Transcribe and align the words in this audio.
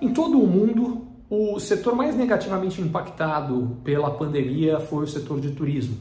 Em 0.00 0.12
todo 0.12 0.40
o 0.40 0.46
mundo, 0.46 1.06
o 1.28 1.60
setor 1.60 1.94
mais 1.94 2.16
negativamente 2.16 2.80
impactado 2.80 3.76
pela 3.84 4.10
pandemia 4.10 4.80
foi 4.80 5.04
o 5.04 5.06
setor 5.06 5.40
de 5.40 5.50
turismo. 5.50 5.96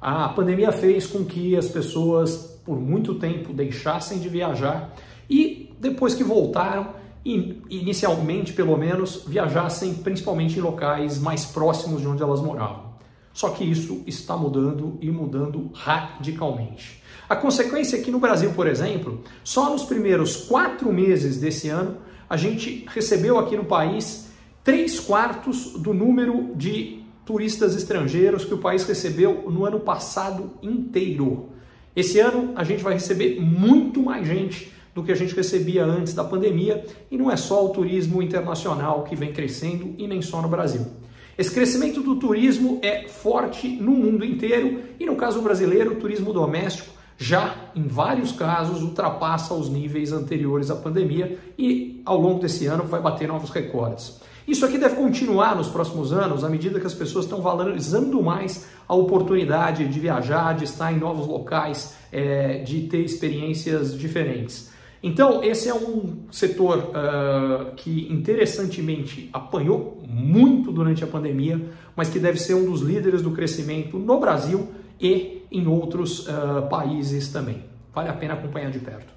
A 0.00 0.28
pandemia 0.28 0.72
fez 0.72 1.06
com 1.06 1.24
que 1.24 1.56
as 1.56 1.68
pessoas, 1.68 2.60
por 2.64 2.80
muito 2.80 3.14
tempo, 3.14 3.52
deixassem 3.52 4.18
de 4.18 4.28
viajar 4.28 4.92
e, 5.30 5.72
depois 5.78 6.14
que 6.14 6.24
voltaram, 6.24 6.88
inicialmente 7.24 8.52
pelo 8.52 8.76
menos, 8.76 9.24
viajassem 9.26 9.94
principalmente 9.94 10.58
em 10.58 10.62
locais 10.62 11.20
mais 11.20 11.44
próximos 11.44 12.00
de 12.00 12.08
onde 12.08 12.22
elas 12.22 12.40
moravam. 12.40 12.91
Só 13.32 13.50
que 13.50 13.64
isso 13.64 14.02
está 14.06 14.36
mudando 14.36 14.98
e 15.00 15.10
mudando 15.10 15.70
radicalmente. 15.74 17.02
A 17.28 17.36
consequência 17.36 17.96
é 17.96 18.00
que 18.00 18.10
no 18.10 18.18
Brasil, 18.18 18.52
por 18.52 18.66
exemplo, 18.66 19.22
só 19.42 19.70
nos 19.70 19.84
primeiros 19.84 20.36
quatro 20.36 20.92
meses 20.92 21.38
desse 21.38 21.68
ano, 21.68 21.96
a 22.28 22.36
gente 22.36 22.84
recebeu 22.88 23.38
aqui 23.38 23.56
no 23.56 23.64
país 23.64 24.30
três 24.62 25.00
quartos 25.00 25.72
do 25.72 25.94
número 25.94 26.54
de 26.54 27.02
turistas 27.24 27.74
estrangeiros 27.74 28.44
que 28.44 28.54
o 28.54 28.58
país 28.58 28.84
recebeu 28.84 29.50
no 29.50 29.64
ano 29.64 29.80
passado 29.80 30.50
inteiro. 30.62 31.50
Esse 31.94 32.18
ano 32.20 32.52
a 32.54 32.64
gente 32.64 32.82
vai 32.82 32.94
receber 32.94 33.40
muito 33.40 34.02
mais 34.02 34.26
gente 34.26 34.72
do 34.94 35.02
que 35.02 35.12
a 35.12 35.14
gente 35.14 35.34
recebia 35.34 35.84
antes 35.84 36.12
da 36.12 36.24
pandemia 36.24 36.84
e 37.10 37.16
não 37.16 37.30
é 37.30 37.36
só 37.36 37.64
o 37.64 37.70
turismo 37.70 38.22
internacional 38.22 39.04
que 39.04 39.16
vem 39.16 39.32
crescendo 39.32 39.94
e 39.96 40.06
nem 40.06 40.20
só 40.20 40.42
no 40.42 40.48
Brasil. 40.48 40.86
Esse 41.36 41.50
crescimento 41.50 42.02
do 42.02 42.16
turismo 42.16 42.78
é 42.82 43.08
forte 43.08 43.68
no 43.68 43.92
mundo 43.92 44.24
inteiro 44.24 44.82
e 45.00 45.06
no 45.06 45.16
caso 45.16 45.40
brasileiro, 45.40 45.92
o 45.92 45.96
turismo 45.96 46.32
doméstico 46.32 46.92
já 47.16 47.54
em 47.74 47.86
vários 47.86 48.32
casos 48.32 48.82
ultrapassa 48.82 49.54
os 49.54 49.68
níveis 49.68 50.12
anteriores 50.12 50.70
à 50.70 50.76
pandemia 50.76 51.38
e 51.56 52.02
ao 52.04 52.20
longo 52.20 52.40
desse 52.40 52.66
ano 52.66 52.84
vai 52.84 53.00
bater 53.00 53.28
novos 53.28 53.50
recordes. 53.50 54.20
Isso 54.46 54.66
aqui 54.66 54.76
deve 54.76 54.96
continuar 54.96 55.54
nos 55.54 55.68
próximos 55.68 56.12
anos 56.12 56.42
à 56.42 56.48
medida 56.48 56.80
que 56.80 56.86
as 56.86 56.94
pessoas 56.94 57.24
estão 57.24 57.40
valorizando 57.40 58.20
mais 58.20 58.66
a 58.88 58.94
oportunidade 58.94 59.86
de 59.86 60.00
viajar, 60.00 60.54
de 60.54 60.64
estar 60.64 60.92
em 60.92 60.98
novos 60.98 61.26
locais, 61.26 61.94
é, 62.10 62.58
de 62.58 62.82
ter 62.88 63.02
experiências 63.04 63.96
diferentes. 63.96 64.70
Então, 65.02 65.42
esse 65.42 65.68
é 65.68 65.74
um 65.74 66.18
setor 66.30 66.78
uh, 66.78 67.74
que 67.74 68.06
interessantemente 68.08 69.28
apanhou 69.32 70.00
muito 70.06 70.70
durante 70.70 71.02
a 71.02 71.06
pandemia, 71.08 71.60
mas 71.96 72.08
que 72.08 72.20
deve 72.20 72.38
ser 72.38 72.54
um 72.54 72.70
dos 72.70 72.82
líderes 72.82 73.20
do 73.20 73.32
crescimento 73.32 73.98
no 73.98 74.20
Brasil 74.20 74.68
e 75.00 75.42
em 75.50 75.66
outros 75.66 76.28
uh, 76.28 76.68
países 76.70 77.28
também. 77.32 77.64
Vale 77.92 78.10
a 78.10 78.12
pena 78.12 78.34
acompanhar 78.34 78.70
de 78.70 78.78
perto. 78.78 79.12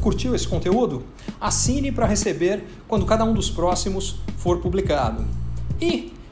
Curtiu 0.00 0.34
esse 0.34 0.48
conteúdo? 0.48 1.04
Assine 1.40 1.92
para 1.92 2.06
receber 2.06 2.64
quando 2.88 3.06
cada 3.06 3.24
um 3.24 3.32
dos 3.32 3.48
próximos 3.48 4.20
for 4.38 4.58
publicado. 4.60 5.24
E 5.80 6.15